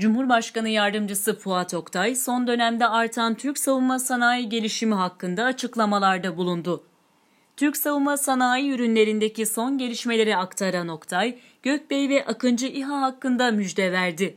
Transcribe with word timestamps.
Cumhurbaşkanı 0.00 0.68
Yardımcısı 0.68 1.38
Fuat 1.38 1.74
Oktay 1.74 2.14
son 2.14 2.46
dönemde 2.46 2.86
artan 2.86 3.34
Türk 3.34 3.58
savunma 3.58 3.98
sanayi 3.98 4.48
gelişimi 4.48 4.94
hakkında 4.94 5.44
açıklamalarda 5.44 6.36
bulundu. 6.36 6.84
Türk 7.56 7.76
savunma 7.76 8.16
sanayi 8.16 8.70
ürünlerindeki 8.70 9.46
son 9.46 9.78
gelişmeleri 9.78 10.36
aktaran 10.36 10.88
Oktay, 10.88 11.38
Gökbey 11.62 12.08
ve 12.08 12.26
Akıncı 12.26 12.66
İHA 12.66 13.00
hakkında 13.00 13.50
müjde 13.50 13.92
verdi. 13.92 14.36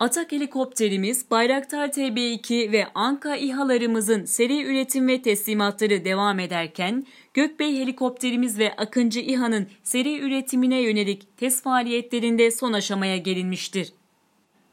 Atak 0.00 0.32
helikopterimiz, 0.32 1.30
Bayraktar 1.30 1.88
TB2 1.88 2.72
ve 2.72 2.86
Anka 2.94 3.36
İHA'larımızın 3.36 4.24
seri 4.24 4.62
üretim 4.64 5.08
ve 5.08 5.22
teslimatları 5.22 6.04
devam 6.04 6.38
ederken, 6.38 7.06
Gökbey 7.34 7.76
helikopterimiz 7.80 8.58
ve 8.58 8.76
Akıncı 8.76 9.20
İHA'nın 9.20 9.66
seri 9.82 10.20
üretimine 10.20 10.80
yönelik 10.82 11.36
test 11.36 11.64
faaliyetlerinde 11.64 12.50
son 12.50 12.72
aşamaya 12.72 13.16
gelinmiştir. 13.16 13.92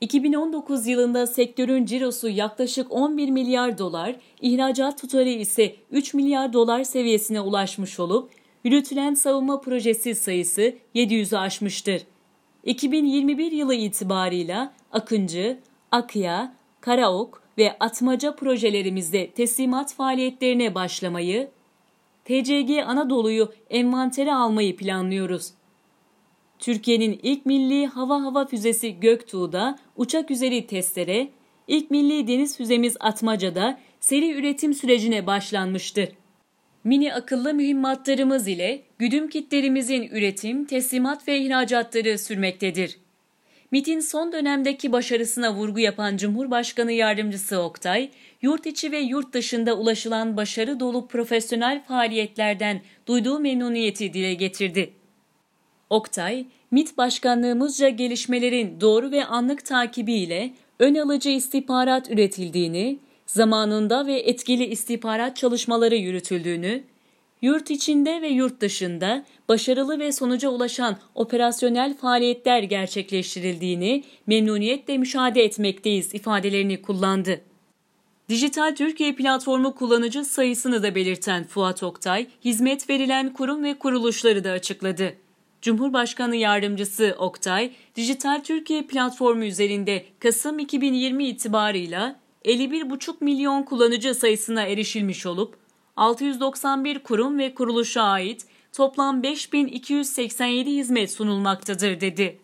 2019 0.03 0.87
yılında 0.87 1.27
sektörün 1.27 1.85
cirosu 1.85 2.29
yaklaşık 2.29 2.91
11 2.91 3.29
milyar 3.29 3.77
dolar, 3.77 4.15
ihracat 4.41 5.01
tutarı 5.01 5.29
ise 5.29 5.75
3 5.91 6.13
milyar 6.13 6.53
dolar 6.53 6.83
seviyesine 6.83 7.41
ulaşmış 7.41 7.99
olup, 7.99 8.31
yürütülen 8.63 9.13
savunma 9.13 9.61
projesi 9.61 10.15
sayısı 10.15 10.75
700'ü 10.95 11.37
aşmıştır. 11.37 12.01
2021 12.63 13.51
yılı 13.51 13.75
itibarıyla 13.75 14.73
Akıncı, 14.91 15.59
Akya, 15.91 16.55
Karaok 16.81 17.43
ve 17.57 17.77
Atmaca 17.79 18.35
projelerimizde 18.35 19.31
teslimat 19.31 19.93
faaliyetlerine 19.93 20.75
başlamayı, 20.75 21.49
TCG 22.25 22.71
Anadolu'yu 22.85 23.51
envantere 23.69 24.33
almayı 24.33 24.77
planlıyoruz. 24.77 25.53
Türkiye'nin 26.63 27.19
ilk 27.23 27.45
milli 27.45 27.87
hava 27.87 28.23
hava 28.23 28.45
füzesi 28.45 28.99
Göktuğ'da 28.99 29.79
uçak 29.95 30.31
üzeri 30.31 30.67
testlere, 30.67 31.27
ilk 31.67 31.91
milli 31.91 32.27
deniz 32.27 32.57
füzemiz 32.57 32.97
Atmaca'da 32.99 33.79
seri 33.99 34.31
üretim 34.31 34.73
sürecine 34.73 35.27
başlanmıştır. 35.27 36.09
Mini 36.83 37.13
akıllı 37.13 37.53
mühimmatlarımız 37.53 38.47
ile 38.47 38.81
güdüm 38.97 39.29
kitlerimizin 39.29 40.03
üretim, 40.11 40.65
teslimat 40.65 41.27
ve 41.27 41.39
ihracatları 41.39 42.17
sürmektedir. 42.17 42.97
MIT'in 43.71 43.99
son 43.99 44.31
dönemdeki 44.31 44.91
başarısına 44.91 45.53
vurgu 45.53 45.79
yapan 45.79 46.17
Cumhurbaşkanı 46.17 46.91
Yardımcısı 46.91 47.59
Oktay, 47.59 48.09
yurt 48.41 48.65
içi 48.65 48.91
ve 48.91 48.99
yurt 48.99 49.33
dışında 49.33 49.77
ulaşılan 49.77 50.37
başarı 50.37 50.79
dolu 50.79 51.07
profesyonel 51.07 51.83
faaliyetlerden 51.83 52.81
duyduğu 53.07 53.39
memnuniyeti 53.39 54.13
dile 54.13 54.33
getirdi. 54.33 55.02
Oktay, 55.93 56.45
MIT 56.71 56.97
başkanlığımızca 56.97 57.89
gelişmelerin 57.89 58.81
doğru 58.81 59.11
ve 59.11 59.25
anlık 59.25 59.65
takibiyle 59.65 60.53
ön 60.79 60.95
alıcı 60.95 61.29
istihbarat 61.29 62.11
üretildiğini, 62.11 62.99
zamanında 63.25 64.07
ve 64.07 64.19
etkili 64.19 64.65
istihbarat 64.65 65.37
çalışmaları 65.37 65.95
yürütüldüğünü, 65.95 66.83
yurt 67.41 67.71
içinde 67.71 68.21
ve 68.21 68.27
yurt 68.27 68.61
dışında 68.61 69.25
başarılı 69.49 69.99
ve 69.99 70.11
sonuca 70.11 70.49
ulaşan 70.49 70.97
operasyonel 71.15 71.97
faaliyetler 71.97 72.63
gerçekleştirildiğini 72.63 74.03
memnuniyetle 74.27 74.97
müşahede 74.97 75.43
etmekteyiz 75.43 76.13
ifadelerini 76.13 76.81
kullandı. 76.81 77.41
Dijital 78.29 78.75
Türkiye 78.75 79.15
platformu 79.15 79.75
kullanıcı 79.75 80.25
sayısını 80.25 80.83
da 80.83 80.95
belirten 80.95 81.43
Fuat 81.43 81.83
Oktay, 81.83 82.27
hizmet 82.45 82.89
verilen 82.89 83.33
kurum 83.33 83.63
ve 83.63 83.73
kuruluşları 83.73 84.43
da 84.43 84.51
açıkladı. 84.51 85.13
Cumhurbaşkanı 85.63 86.35
Yardımcısı 86.35 87.15
Oktay, 87.19 87.71
Dijital 87.95 88.41
Türkiye 88.43 88.81
platformu 88.81 89.43
üzerinde 89.43 90.05
Kasım 90.19 90.59
2020 90.59 91.27
itibarıyla 91.27 92.19
51,5 92.45 93.13
milyon 93.21 93.63
kullanıcı 93.63 94.15
sayısına 94.15 94.63
erişilmiş 94.63 95.25
olup 95.25 95.55
691 95.95 96.99
kurum 96.99 97.39
ve 97.39 97.53
kuruluşa 97.53 98.01
ait 98.01 98.45
toplam 98.73 99.23
5287 99.23 100.71
hizmet 100.71 101.11
sunulmaktadır 101.11 102.01
dedi. 102.01 102.39